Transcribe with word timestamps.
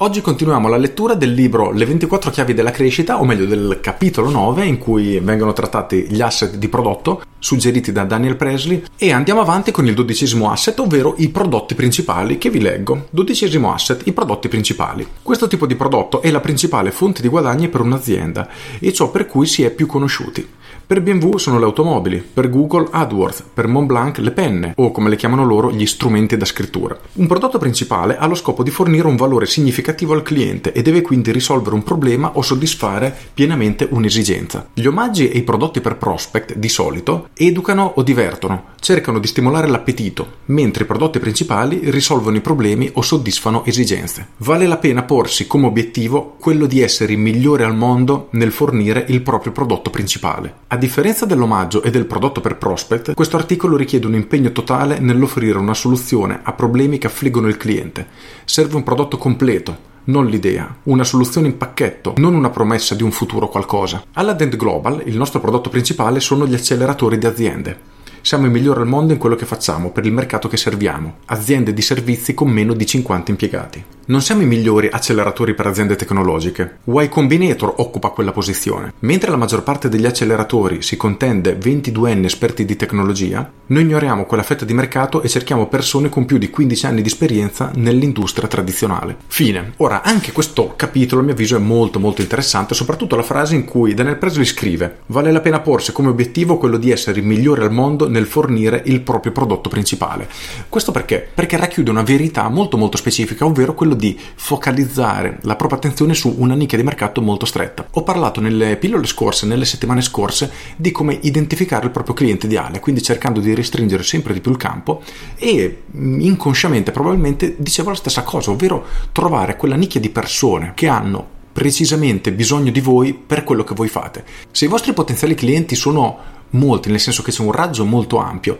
Oggi 0.00 0.20
continuiamo 0.20 0.68
la 0.68 0.76
lettura 0.76 1.14
del 1.14 1.32
libro 1.32 1.70
Le 1.70 1.86
24 1.86 2.30
chiavi 2.30 2.52
della 2.52 2.70
crescita, 2.70 3.18
o 3.18 3.24
meglio 3.24 3.46
del 3.46 3.78
capitolo 3.80 4.28
9 4.28 4.66
in 4.66 4.76
cui 4.76 5.18
vengono 5.20 5.54
trattati 5.54 6.04
gli 6.10 6.20
asset 6.20 6.56
di 6.56 6.68
prodotto 6.68 7.22
suggeriti 7.38 7.92
da 7.92 8.04
Daniel 8.04 8.36
Presley 8.36 8.82
e 8.94 9.10
andiamo 9.10 9.40
avanti 9.40 9.70
con 9.70 9.86
il 9.86 9.94
dodicesimo 9.94 10.50
asset, 10.50 10.78
ovvero 10.80 11.14
i 11.16 11.30
prodotti 11.30 11.74
principali 11.74 12.36
che 12.36 12.50
vi 12.50 12.60
leggo. 12.60 13.06
Dodicesimo 13.08 13.72
asset, 13.72 14.06
i 14.06 14.12
prodotti 14.12 14.48
principali. 14.48 15.06
Questo 15.22 15.48
tipo 15.48 15.64
di 15.64 15.76
prodotto 15.76 16.20
è 16.20 16.30
la 16.30 16.40
principale 16.40 16.90
fonte 16.90 17.22
di 17.22 17.28
guadagni 17.28 17.70
per 17.70 17.80
un'azienda 17.80 18.50
e 18.78 18.92
ciò 18.92 19.10
per 19.10 19.24
cui 19.26 19.46
si 19.46 19.62
è 19.62 19.70
più 19.70 19.86
conosciuti. 19.86 20.46
Per 20.88 21.02
BMW 21.02 21.36
sono 21.38 21.58
le 21.58 21.64
automobili, 21.64 22.18
per 22.18 22.48
Google 22.48 22.86
AdWords, 22.88 23.42
per 23.52 23.66
Montblanc 23.66 24.18
le 24.18 24.30
penne 24.30 24.72
o 24.76 24.92
come 24.92 25.08
le 25.08 25.16
chiamano 25.16 25.44
loro 25.44 25.72
gli 25.72 25.84
strumenti 25.84 26.36
da 26.36 26.44
scrittura. 26.44 26.96
Un 27.14 27.26
prodotto 27.26 27.58
principale 27.58 28.16
ha 28.16 28.24
lo 28.28 28.36
scopo 28.36 28.62
di 28.62 28.70
fornire 28.70 29.08
un 29.08 29.16
valore 29.16 29.46
significativo 29.46 30.12
al 30.12 30.22
cliente 30.22 30.72
e 30.72 30.82
deve 30.82 31.02
quindi 31.02 31.32
risolvere 31.32 31.74
un 31.74 31.82
problema 31.82 32.30
o 32.34 32.42
soddisfare 32.42 33.12
pienamente 33.34 33.88
un'esigenza. 33.90 34.68
Gli 34.74 34.86
omaggi 34.86 35.28
e 35.28 35.38
i 35.38 35.42
prodotti 35.42 35.80
per 35.80 35.96
prospect 35.96 36.54
di 36.54 36.68
solito 36.68 37.30
educano 37.34 37.94
o 37.96 38.04
divertono, 38.04 38.66
cercano 38.78 39.18
di 39.18 39.26
stimolare 39.26 39.66
l'appetito, 39.66 40.34
mentre 40.44 40.84
i 40.84 40.86
prodotti 40.86 41.18
principali 41.18 41.80
risolvono 41.90 42.36
i 42.36 42.40
problemi 42.40 42.88
o 42.92 43.02
soddisfano 43.02 43.64
esigenze. 43.64 44.28
Vale 44.36 44.68
la 44.68 44.76
pena 44.76 45.02
porsi 45.02 45.48
come 45.48 45.66
obiettivo 45.66 46.36
quello 46.38 46.66
di 46.66 46.80
essere 46.80 47.14
il 47.14 47.18
migliore 47.18 47.64
al 47.64 47.74
mondo 47.74 48.28
nel 48.32 48.52
fornire 48.52 49.04
il 49.08 49.22
proprio 49.22 49.50
prodotto 49.50 49.90
principale. 49.90 50.54
A 50.76 50.78
differenza 50.78 51.24
dell'omaggio 51.24 51.82
e 51.82 51.90
del 51.90 52.04
prodotto 52.04 52.42
per 52.42 52.58
prospect, 52.58 53.14
questo 53.14 53.38
articolo 53.38 53.78
richiede 53.78 54.06
un 54.06 54.14
impegno 54.14 54.52
totale 54.52 54.98
nell'offrire 54.98 55.56
una 55.56 55.72
soluzione 55.72 56.40
a 56.42 56.52
problemi 56.52 56.98
che 56.98 57.06
affliggono 57.06 57.48
il 57.48 57.56
cliente. 57.56 58.06
Serve 58.44 58.76
un 58.76 58.82
prodotto 58.82 59.16
completo, 59.16 59.74
non 60.04 60.26
l'idea, 60.26 60.76
una 60.82 61.02
soluzione 61.02 61.46
in 61.46 61.56
pacchetto, 61.56 62.12
non 62.18 62.34
una 62.34 62.50
promessa 62.50 62.94
di 62.94 63.02
un 63.02 63.10
futuro 63.10 63.48
qualcosa. 63.48 64.04
Alla 64.12 64.34
Dent 64.34 64.56
Global, 64.56 65.00
il 65.06 65.16
nostro 65.16 65.40
prodotto 65.40 65.70
principale 65.70 66.20
sono 66.20 66.46
gli 66.46 66.52
acceleratori 66.52 67.16
di 67.16 67.24
aziende. 67.24 67.78
Siamo 68.20 68.44
i 68.44 68.50
migliori 68.50 68.80
al 68.80 68.86
mondo 68.86 69.14
in 69.14 69.18
quello 69.18 69.34
che 69.34 69.46
facciamo 69.46 69.92
per 69.92 70.04
il 70.04 70.12
mercato 70.12 70.46
che 70.46 70.58
serviamo, 70.58 71.20
aziende 71.24 71.72
di 71.72 71.80
servizi 71.80 72.34
con 72.34 72.50
meno 72.50 72.74
di 72.74 72.84
50 72.84 73.30
impiegati. 73.30 73.84
Non 74.08 74.22
siamo 74.22 74.42
i 74.42 74.46
migliori 74.46 74.88
acceleratori 74.88 75.54
per 75.54 75.66
aziende 75.66 75.96
tecnologiche. 75.96 76.78
Y 76.84 77.08
Combinator 77.08 77.74
occupa 77.78 78.10
quella 78.10 78.30
posizione. 78.30 78.92
Mentre 79.00 79.32
la 79.32 79.36
maggior 79.36 79.64
parte 79.64 79.88
degli 79.88 80.06
acceleratori 80.06 80.80
si 80.80 80.96
contende 80.96 81.56
22 81.56 82.12
anni 82.12 82.26
esperti 82.26 82.64
di 82.64 82.76
tecnologia, 82.76 83.50
noi 83.66 83.82
ignoriamo 83.82 84.24
quella 84.24 84.44
fetta 84.44 84.64
di 84.64 84.74
mercato 84.74 85.22
e 85.22 85.28
cerchiamo 85.28 85.66
persone 85.66 86.08
con 86.08 86.24
più 86.24 86.38
di 86.38 86.50
15 86.50 86.86
anni 86.86 87.02
di 87.02 87.08
esperienza 87.08 87.72
nell'industria 87.74 88.46
tradizionale. 88.46 89.16
Fine. 89.26 89.72
Ora, 89.78 90.02
anche 90.02 90.30
questo 90.30 90.74
capitolo 90.76 91.22
a 91.22 91.24
mio 91.24 91.32
avviso 91.32 91.56
è 91.56 91.58
molto 91.58 91.98
molto 91.98 92.20
interessante, 92.20 92.74
soprattutto 92.74 93.16
la 93.16 93.24
frase 93.24 93.56
in 93.56 93.64
cui 93.64 93.92
Daniel 93.92 94.18
Presley 94.18 94.44
scrive 94.44 94.98
Vale 95.06 95.32
la 95.32 95.40
pena 95.40 95.58
porsi 95.58 95.90
come 95.90 96.10
obiettivo 96.10 96.58
quello 96.58 96.76
di 96.76 96.92
essere 96.92 97.18
il 97.18 97.26
migliore 97.26 97.64
al 97.64 97.72
mondo 97.72 98.08
nel 98.08 98.26
fornire 98.26 98.82
il 98.84 99.00
proprio 99.00 99.32
prodotto 99.32 99.68
principale. 99.68 100.28
Questo 100.68 100.92
perché? 100.92 101.26
Perché 101.34 101.56
racchiude 101.56 101.90
una 101.90 102.02
verità 102.02 102.48
molto 102.48 102.76
molto 102.76 102.96
specifica, 102.96 103.44
ovvero 103.44 103.74
quello 103.74 103.94
di 103.96 104.18
focalizzare 104.34 105.38
la 105.42 105.56
propria 105.56 105.78
attenzione 105.78 106.14
su 106.14 106.34
una 106.38 106.54
nicchia 106.54 106.78
di 106.78 106.84
mercato 106.84 107.20
molto 107.20 107.46
stretta. 107.46 107.86
Ho 107.92 108.02
parlato 108.02 108.40
nelle 108.40 108.76
pillole 108.76 109.06
scorse, 109.06 109.46
nelle 109.46 109.64
settimane 109.64 110.02
scorse, 110.02 110.50
di 110.76 110.90
come 110.90 111.18
identificare 111.22 111.86
il 111.86 111.90
proprio 111.90 112.14
cliente 112.14 112.46
ideale, 112.46 112.80
quindi 112.80 113.02
cercando 113.02 113.40
di 113.40 113.54
restringere 113.54 114.02
sempre 114.02 114.32
di 114.32 114.40
più 114.40 114.50
il 114.50 114.56
campo 114.56 115.02
e 115.36 115.82
mm, 115.96 116.20
inconsciamente 116.20 116.92
probabilmente 116.92 117.56
dicevo 117.58 117.90
la 117.90 117.96
stessa 117.96 118.22
cosa, 118.22 118.50
ovvero 118.50 118.84
trovare 119.12 119.56
quella 119.56 119.76
nicchia 119.76 120.00
di 120.00 120.10
persone 120.10 120.72
che 120.74 120.86
hanno 120.86 121.34
precisamente 121.56 122.32
bisogno 122.32 122.70
di 122.70 122.80
voi 122.80 123.14
per 123.14 123.42
quello 123.42 123.64
che 123.64 123.74
voi 123.74 123.88
fate. 123.88 124.24
Se 124.50 124.66
i 124.66 124.68
vostri 124.68 124.92
potenziali 124.92 125.34
clienti 125.34 125.74
sono 125.74 126.34
molti, 126.50 126.90
nel 126.90 127.00
senso 127.00 127.22
che 127.22 127.30
c'è 127.30 127.42
un 127.42 127.52
raggio 127.52 127.84
molto 127.84 128.18
ampio. 128.18 128.58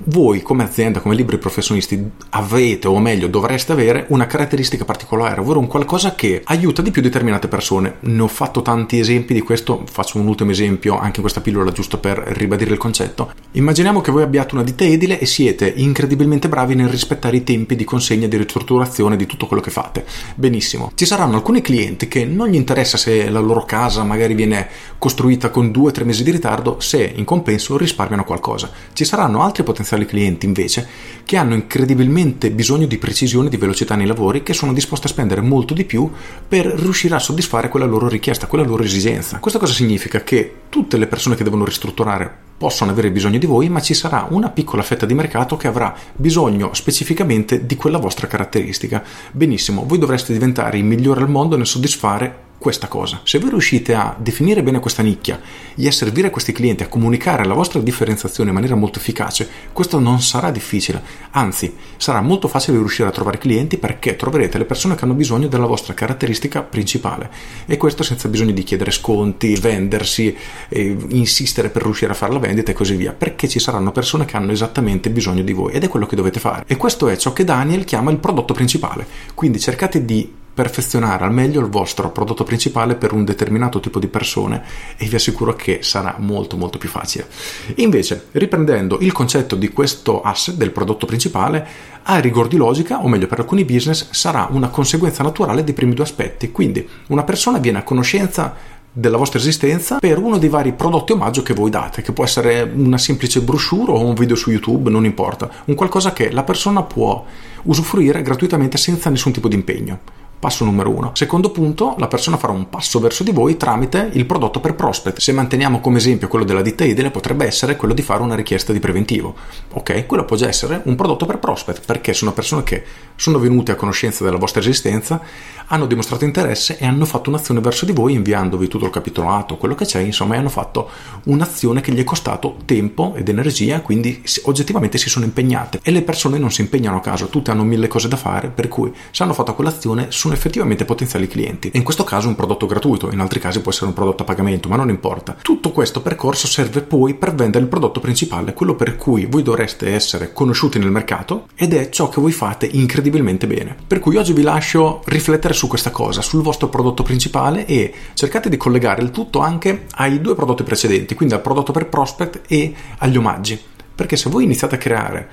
Voi 0.00 0.42
come 0.42 0.62
azienda, 0.62 1.00
come 1.00 1.16
liberi 1.16 1.38
professionisti 1.38 2.00
avete 2.30 2.86
o 2.86 3.00
meglio 3.00 3.26
dovreste 3.26 3.72
avere 3.72 4.04
una 4.10 4.26
caratteristica 4.26 4.84
particolare, 4.84 5.40
ovvero 5.40 5.58
un 5.58 5.66
qualcosa 5.66 6.14
che 6.14 6.40
aiuta 6.44 6.82
di 6.82 6.92
più 6.92 7.02
determinate 7.02 7.48
persone. 7.48 7.96
Ne 8.00 8.22
ho 8.22 8.28
fatto 8.28 8.62
tanti 8.62 9.00
esempi 9.00 9.34
di 9.34 9.40
questo, 9.40 9.82
faccio 9.90 10.18
un 10.18 10.28
ultimo 10.28 10.52
esempio 10.52 10.96
anche 10.96 11.16
in 11.16 11.22
questa 11.22 11.40
pillola 11.40 11.72
giusto 11.72 11.98
per 11.98 12.16
ribadire 12.16 12.70
il 12.70 12.78
concetto. 12.78 13.32
Immaginiamo 13.52 14.00
che 14.00 14.12
voi 14.12 14.22
abbiate 14.22 14.54
una 14.54 14.62
ditta 14.62 14.84
edile 14.84 15.18
e 15.18 15.26
siete 15.26 15.72
incredibilmente 15.74 16.48
bravi 16.48 16.76
nel 16.76 16.88
rispettare 16.88 17.38
i 17.38 17.42
tempi 17.42 17.74
di 17.74 17.82
consegna 17.82 18.28
di 18.28 18.36
ristrutturazione 18.36 19.16
di 19.16 19.26
tutto 19.26 19.46
quello 19.46 19.62
che 19.62 19.70
fate. 19.70 20.06
Benissimo. 20.36 20.92
Ci 20.94 21.06
saranno 21.06 21.34
alcuni 21.34 21.60
clienti 21.60 22.06
che 22.06 22.24
non 22.24 22.46
gli 22.46 22.54
interessa 22.54 22.96
se 22.96 23.28
la 23.28 23.40
loro 23.40 23.64
casa 23.64 24.04
magari 24.04 24.34
viene 24.34 24.68
costruita 24.96 25.50
con 25.50 25.72
due 25.72 25.88
o 25.88 25.92
tre 25.92 26.04
mesi 26.04 26.22
di 26.22 26.30
ritardo, 26.30 26.78
se 26.78 27.12
in 27.16 27.24
compenso 27.28 27.76
risparmiano 27.76 28.24
qualcosa. 28.24 28.70
Ci 28.94 29.04
saranno 29.04 29.42
altri 29.42 29.62
potenziali 29.62 30.06
clienti 30.06 30.46
invece 30.46 30.88
che 31.26 31.36
hanno 31.36 31.52
incredibilmente 31.52 32.50
bisogno 32.50 32.86
di 32.86 32.96
precisione 32.96 33.48
e 33.48 33.50
di 33.50 33.58
velocità 33.58 33.96
nei 33.96 34.06
lavori 34.06 34.42
che 34.42 34.54
sono 34.54 34.72
disposti 34.72 35.08
a 35.08 35.10
spendere 35.10 35.42
molto 35.42 35.74
di 35.74 35.84
più 35.84 36.10
per 36.48 36.64
riuscire 36.64 37.14
a 37.16 37.18
soddisfare 37.18 37.68
quella 37.68 37.84
loro 37.84 38.08
richiesta, 38.08 38.46
quella 38.46 38.64
loro 38.64 38.82
esigenza. 38.82 39.40
Questo 39.40 39.58
cosa 39.58 39.74
significa? 39.74 40.22
Che 40.22 40.54
tutte 40.70 40.96
le 40.96 41.06
persone 41.06 41.36
che 41.36 41.44
devono 41.44 41.66
ristrutturare 41.66 42.34
possono 42.56 42.92
avere 42.92 43.10
bisogno 43.10 43.38
di 43.38 43.44
voi, 43.44 43.68
ma 43.68 43.82
ci 43.82 43.92
sarà 43.92 44.26
una 44.30 44.48
piccola 44.48 44.82
fetta 44.82 45.04
di 45.04 45.12
mercato 45.12 45.58
che 45.58 45.68
avrà 45.68 45.94
bisogno 46.16 46.72
specificamente 46.72 47.66
di 47.66 47.76
quella 47.76 47.98
vostra 47.98 48.26
caratteristica. 48.26 49.04
Benissimo, 49.32 49.84
voi 49.86 49.98
dovreste 49.98 50.32
diventare 50.32 50.78
il 50.78 50.84
migliore 50.84 51.20
al 51.20 51.28
mondo 51.28 51.58
nel 51.58 51.66
soddisfare 51.66 52.46
questa 52.58 52.88
cosa. 52.88 53.20
Se 53.22 53.38
voi 53.38 53.50
riuscite 53.50 53.94
a 53.94 54.14
definire 54.18 54.62
bene 54.62 54.80
questa 54.80 55.02
nicchia 55.02 55.40
e 55.76 55.86
a 55.86 55.92
servire 55.92 56.30
questi 56.30 56.52
clienti, 56.52 56.82
a 56.82 56.88
comunicare 56.88 57.44
la 57.44 57.54
vostra 57.54 57.80
differenziazione 57.80 58.48
in 58.50 58.54
maniera 58.54 58.74
molto 58.74 58.98
efficace, 58.98 59.48
questo 59.72 60.00
non 60.00 60.20
sarà 60.20 60.50
difficile, 60.50 61.00
anzi 61.30 61.74
sarà 61.96 62.20
molto 62.20 62.48
facile 62.48 62.78
riuscire 62.78 63.08
a 63.08 63.12
trovare 63.12 63.38
clienti 63.38 63.78
perché 63.78 64.16
troverete 64.16 64.58
le 64.58 64.64
persone 64.64 64.96
che 64.96 65.04
hanno 65.04 65.14
bisogno 65.14 65.46
della 65.46 65.66
vostra 65.66 65.94
caratteristica 65.94 66.62
principale 66.62 67.30
e 67.66 67.76
questo 67.76 68.02
senza 68.02 68.28
bisogno 68.28 68.52
di 68.52 68.64
chiedere 68.64 68.90
sconti, 68.90 69.54
vendersi, 69.54 70.36
insistere 70.70 71.70
per 71.70 71.82
riuscire 71.82 72.10
a 72.10 72.14
fare 72.14 72.32
la 72.32 72.40
vendita 72.40 72.72
e 72.72 72.74
così 72.74 72.96
via, 72.96 73.12
perché 73.12 73.48
ci 73.48 73.60
saranno 73.60 73.92
persone 73.92 74.24
che 74.24 74.36
hanno 74.36 74.50
esattamente 74.50 75.10
bisogno 75.10 75.42
di 75.42 75.52
voi 75.52 75.72
ed 75.72 75.84
è 75.84 75.88
quello 75.88 76.06
che 76.06 76.16
dovete 76.16 76.40
fare. 76.40 76.64
E 76.66 76.76
questo 76.76 77.08
è 77.08 77.16
ciò 77.16 77.32
che 77.32 77.44
Daniel 77.44 77.84
chiama 77.84 78.10
il 78.10 78.18
prodotto 78.18 78.52
principale. 78.52 79.06
Quindi 79.34 79.60
cercate 79.60 80.04
di 80.04 80.37
perfezionare 80.58 81.22
al 81.22 81.32
meglio 81.32 81.60
il 81.60 81.68
vostro 81.68 82.10
prodotto 82.10 82.42
principale 82.42 82.96
per 82.96 83.12
un 83.12 83.24
determinato 83.24 83.78
tipo 83.78 84.00
di 84.00 84.08
persone 84.08 84.64
e 84.96 85.06
vi 85.06 85.14
assicuro 85.14 85.54
che 85.54 85.78
sarà 85.82 86.16
molto 86.18 86.56
molto 86.56 86.78
più 86.78 86.88
facile. 86.88 87.28
Invece, 87.76 88.26
riprendendo 88.32 88.98
il 88.98 89.12
concetto 89.12 89.54
di 89.54 89.68
questo 89.68 90.20
asset 90.20 90.56
del 90.56 90.72
prodotto 90.72 91.06
principale, 91.06 91.64
a 92.02 92.18
rigor 92.18 92.48
di 92.48 92.56
logica, 92.56 93.04
o 93.04 93.06
meglio 93.06 93.28
per 93.28 93.38
alcuni 93.38 93.64
business, 93.64 94.08
sarà 94.10 94.48
una 94.50 94.68
conseguenza 94.68 95.22
naturale 95.22 95.62
dei 95.62 95.74
primi 95.74 95.94
due 95.94 96.02
aspetti. 96.02 96.50
Quindi 96.50 96.88
una 97.06 97.22
persona 97.22 97.58
viene 97.58 97.78
a 97.78 97.84
conoscenza 97.84 98.56
della 98.90 99.16
vostra 99.16 99.38
esistenza 99.38 99.98
per 100.00 100.18
uno 100.18 100.38
dei 100.38 100.48
vari 100.48 100.72
prodotti 100.72 101.12
omaggio 101.12 101.44
che 101.44 101.54
voi 101.54 101.70
date, 101.70 102.02
che 102.02 102.10
può 102.10 102.24
essere 102.24 102.68
una 102.74 102.98
semplice 102.98 103.42
brochure 103.42 103.92
o 103.92 104.04
un 104.04 104.14
video 104.14 104.34
su 104.34 104.50
YouTube, 104.50 104.90
non 104.90 105.04
importa, 105.04 105.48
un 105.66 105.76
qualcosa 105.76 106.12
che 106.12 106.32
la 106.32 106.42
persona 106.42 106.82
può 106.82 107.24
usufruire 107.62 108.22
gratuitamente 108.22 108.76
senza 108.76 109.08
nessun 109.08 109.30
tipo 109.30 109.46
di 109.46 109.54
impegno 109.54 110.26
Passo 110.40 110.64
numero 110.64 110.90
uno. 110.90 111.10
Secondo 111.14 111.50
punto, 111.50 111.96
la 111.98 112.06
persona 112.06 112.36
farà 112.36 112.52
un 112.52 112.68
passo 112.68 113.00
verso 113.00 113.24
di 113.24 113.32
voi 113.32 113.56
tramite 113.56 114.08
il 114.12 114.24
prodotto 114.24 114.60
per 114.60 114.76
prospect. 114.76 115.18
Se 115.18 115.32
manteniamo 115.32 115.80
come 115.80 115.98
esempio 115.98 116.28
quello 116.28 116.44
della 116.44 116.62
ditta 116.62 116.84
Edile, 116.84 117.10
potrebbe 117.10 117.44
essere 117.44 117.74
quello 117.74 117.92
di 117.92 118.02
fare 118.02 118.22
una 118.22 118.36
richiesta 118.36 118.72
di 118.72 118.78
preventivo. 118.78 119.34
Ok, 119.72 120.06
quello 120.06 120.24
può 120.24 120.36
già 120.36 120.46
essere 120.46 120.80
un 120.84 120.94
prodotto 120.94 121.26
per 121.26 121.38
prospect 121.38 121.84
perché 121.84 122.12
sono 122.14 122.32
persone 122.32 122.62
che 122.62 122.84
sono 123.16 123.40
venute 123.40 123.72
a 123.72 123.74
conoscenza 123.74 124.22
della 124.22 124.36
vostra 124.36 124.60
esistenza, 124.60 125.20
hanno 125.66 125.86
dimostrato 125.86 126.24
interesse 126.24 126.78
e 126.78 126.86
hanno 126.86 127.04
fatto 127.04 127.30
un'azione 127.30 127.60
verso 127.60 127.84
di 127.84 127.92
voi 127.92 128.12
inviandovi 128.12 128.68
tutto 128.68 128.84
il 128.84 128.92
capitolato, 128.92 129.56
quello 129.56 129.74
che 129.74 129.86
c'è, 129.86 129.98
insomma, 129.98 130.36
e 130.36 130.38
hanno 130.38 130.48
fatto 130.48 130.88
un'azione 131.24 131.80
che 131.80 131.90
gli 131.92 131.98
è 131.98 132.04
costato 132.04 132.58
tempo 132.64 133.14
ed 133.16 133.28
energia, 133.28 133.80
quindi 133.80 134.22
oggettivamente 134.44 134.98
si 134.98 135.10
sono 135.10 135.24
impegnate. 135.24 135.80
E 135.82 135.90
le 135.90 136.02
persone 136.02 136.38
non 136.38 136.52
si 136.52 136.60
impegnano 136.60 136.98
a 136.98 137.00
caso, 137.00 137.26
tutte 137.26 137.50
hanno 137.50 137.64
mille 137.64 137.88
cose 137.88 138.06
da 138.06 138.16
fare, 138.16 138.48
per 138.48 138.68
cui 138.68 138.94
se 139.10 139.24
hanno 139.24 139.34
fatto 139.34 139.54
quell'azione 139.54 140.06
sono 140.10 140.27
sono 140.28 140.34
effettivamente 140.34 140.84
potenziali 140.84 141.26
clienti. 141.26 141.70
E 141.70 141.78
in 141.78 141.84
questo 141.84 142.04
caso 142.04 142.28
un 142.28 142.34
prodotto 142.34 142.66
gratuito, 142.66 143.10
in 143.10 143.20
altri 143.20 143.40
casi 143.40 143.60
può 143.60 143.72
essere 143.72 143.86
un 143.86 143.94
prodotto 143.94 144.22
a 144.22 144.26
pagamento, 144.26 144.68
ma 144.68 144.76
non 144.76 144.90
importa. 144.90 145.36
Tutto 145.40 145.72
questo 145.72 146.02
percorso 146.02 146.46
serve 146.46 146.82
poi 146.82 147.14
per 147.14 147.34
vendere 147.34 147.64
il 147.64 147.70
prodotto 147.70 148.00
principale, 148.00 148.52
quello 148.52 148.74
per 148.74 148.96
cui 148.96 149.24
voi 149.24 149.42
dovreste 149.42 149.92
essere 149.94 150.32
conosciuti 150.32 150.78
nel 150.78 150.90
mercato 150.90 151.48
ed 151.54 151.72
è 151.72 151.88
ciò 151.88 152.10
che 152.10 152.20
voi 152.20 152.32
fate 152.32 152.68
incredibilmente 152.70 153.46
bene. 153.46 153.74
Per 153.86 154.00
cui 154.00 154.16
oggi 154.16 154.34
vi 154.34 154.42
lascio 154.42 155.02
riflettere 155.06 155.54
su 155.54 155.66
questa 155.66 155.90
cosa, 155.90 156.20
sul 156.20 156.42
vostro 156.42 156.68
prodotto 156.68 157.02
principale 157.02 157.64
e 157.64 157.92
cercate 158.12 158.50
di 158.50 158.58
collegare 158.58 159.02
il 159.02 159.10
tutto 159.10 159.40
anche 159.40 159.86
ai 159.92 160.20
due 160.20 160.34
prodotti 160.34 160.62
precedenti, 160.62 161.14
quindi 161.14 161.34
al 161.34 161.40
prodotto 161.40 161.72
per 161.72 161.86
prospect 161.86 162.42
e 162.46 162.74
agli 162.98 163.16
omaggi. 163.16 163.58
Perché 163.94 164.16
se 164.16 164.28
voi 164.28 164.44
iniziate 164.44 164.74
a 164.74 164.78
creare 164.78 165.28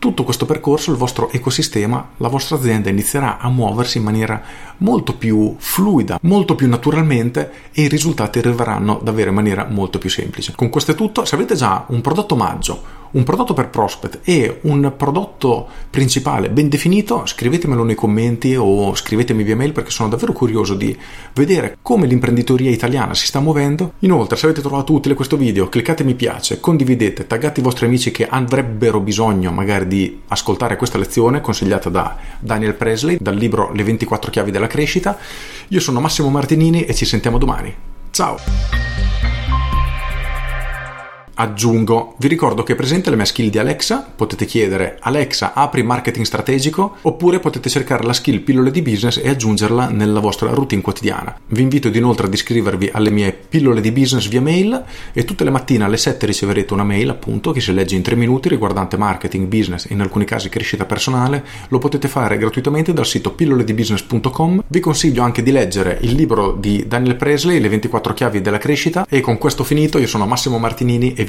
tutto 0.00 0.24
questo 0.24 0.46
percorso 0.46 0.90
il 0.90 0.96
vostro 0.96 1.30
ecosistema, 1.30 2.12
la 2.16 2.28
vostra 2.28 2.56
azienda 2.56 2.88
inizierà 2.88 3.38
a 3.38 3.50
muoversi 3.50 3.98
in 3.98 4.04
maniera 4.04 4.42
molto 4.78 5.14
più 5.14 5.54
fluida, 5.58 6.18
molto 6.22 6.54
più 6.54 6.66
naturalmente 6.68 7.52
e 7.70 7.82
i 7.82 7.88
risultati 7.88 8.38
arriveranno 8.38 8.98
davvero 9.02 9.28
in 9.28 9.34
maniera 9.34 9.66
molto 9.68 9.98
più 9.98 10.08
semplice. 10.08 10.54
Con 10.56 10.70
questo 10.70 10.92
è 10.92 10.94
tutto, 10.94 11.26
se 11.26 11.34
avete 11.34 11.54
già 11.54 11.84
un 11.88 12.00
prodotto 12.00 12.32
omaggio, 12.32 12.99
un 13.12 13.24
prodotto 13.24 13.54
per 13.54 13.68
prospect 13.68 14.20
e 14.24 14.58
un 14.62 14.92
prodotto 14.96 15.68
principale 15.90 16.50
ben 16.50 16.68
definito, 16.68 17.26
scrivetemelo 17.26 17.84
nei 17.84 17.94
commenti 17.94 18.54
o 18.54 18.94
scrivetemi 18.94 19.42
via 19.42 19.56
mail 19.56 19.72
perché 19.72 19.90
sono 19.90 20.08
davvero 20.08 20.32
curioso 20.32 20.74
di 20.74 20.96
vedere 21.34 21.78
come 21.82 22.06
l'imprenditoria 22.06 22.70
italiana 22.70 23.14
si 23.14 23.26
sta 23.26 23.40
muovendo. 23.40 23.94
Inoltre, 24.00 24.36
se 24.36 24.46
avete 24.46 24.60
trovato 24.60 24.92
utile 24.92 25.14
questo 25.14 25.36
video, 25.36 25.68
cliccate 25.68 26.04
mi 26.04 26.14
piace, 26.14 26.60
condividete, 26.60 27.26
taggate 27.26 27.60
i 27.60 27.62
vostri 27.62 27.86
amici 27.86 28.10
che 28.10 28.26
avrebbero 28.26 29.00
bisogno 29.00 29.50
magari 29.50 29.86
di 29.86 30.20
ascoltare 30.28 30.76
questa 30.76 30.98
lezione 30.98 31.40
consigliata 31.40 31.88
da 31.88 32.16
Daniel 32.38 32.74
Presley 32.74 33.18
dal 33.20 33.36
libro 33.36 33.72
Le 33.72 33.82
24 33.82 34.30
chiavi 34.30 34.50
della 34.50 34.66
crescita. 34.66 35.18
Io 35.68 35.80
sono 35.80 36.00
Massimo 36.00 36.30
Martinini 36.30 36.84
e 36.84 36.94
ci 36.94 37.04
sentiamo 37.04 37.38
domani. 37.38 37.74
Ciao! 38.10 38.89
Aggiungo, 41.40 42.16
vi 42.18 42.28
ricordo 42.28 42.62
che 42.62 42.74
è 42.74 42.76
presente 42.76 43.08
la 43.08 43.16
mia 43.16 43.24
skill 43.24 43.48
di 43.48 43.58
Alexa, 43.58 44.06
potete 44.14 44.44
chiedere 44.44 44.98
Alexa 45.00 45.54
apri 45.54 45.82
marketing 45.82 46.26
strategico 46.26 46.96
oppure 47.00 47.40
potete 47.40 47.70
cercare 47.70 48.04
la 48.04 48.12
skill 48.12 48.40
pillole 48.40 48.70
di 48.70 48.82
business 48.82 49.16
e 49.16 49.30
aggiungerla 49.30 49.88
nella 49.88 50.20
vostra 50.20 50.50
routine 50.50 50.82
quotidiana. 50.82 51.34
Vi 51.46 51.62
invito 51.62 51.88
inoltre 51.88 52.26
ad 52.26 52.34
iscrivervi 52.34 52.90
alle 52.92 53.08
mie 53.10 53.32
pillole 53.32 53.80
di 53.80 53.90
business 53.90 54.28
via 54.28 54.42
mail 54.42 54.84
e 55.14 55.24
tutte 55.24 55.44
le 55.44 55.50
mattine 55.50 55.84
alle 55.84 55.96
7 55.96 56.26
riceverete 56.26 56.74
una 56.74 56.84
mail 56.84 57.08
appunto 57.08 57.52
che 57.52 57.60
si 57.60 57.72
legge 57.72 57.96
in 57.96 58.02
3 58.02 58.16
minuti 58.16 58.50
riguardante 58.50 58.98
marketing, 58.98 59.46
business 59.46 59.86
e 59.86 59.94
in 59.94 60.00
alcuni 60.00 60.26
casi 60.26 60.50
crescita 60.50 60.84
personale. 60.84 61.42
Lo 61.68 61.78
potete 61.78 62.08
fare 62.08 62.36
gratuitamente 62.36 62.92
dal 62.92 63.06
sito 63.06 63.32
pilloledibusiness.com. 63.32 64.64
Vi 64.66 64.80
consiglio 64.80 65.22
anche 65.22 65.42
di 65.42 65.52
leggere 65.52 65.98
il 66.02 66.12
libro 66.12 66.52
di 66.52 66.84
Daniel 66.86 67.16
Presley, 67.16 67.60
Le 67.60 67.68
24 67.70 68.12
chiavi 68.12 68.42
della 68.42 68.58
crescita 68.58 69.06
e 69.08 69.20
con 69.20 69.38
questo 69.38 69.64
finito 69.64 69.96
io 69.96 70.06
sono 70.06 70.26
Massimo 70.26 70.58
Martinini 70.58 71.14
e 71.14 71.28